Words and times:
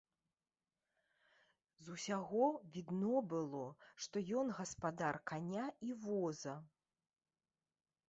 З 1.87 1.97
усяго 1.97 2.47
відно 2.77 3.23
было, 3.35 3.63
што 4.07 4.27
ён 4.43 4.47
гаспадар 4.63 5.23
каня 5.33 5.71
і 5.91 5.95
воза. 6.11 6.61